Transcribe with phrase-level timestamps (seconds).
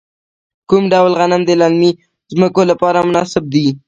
[0.69, 1.91] کوم ډول غنم د للمي
[2.33, 3.67] ځمکو لپاره مناسب دي؟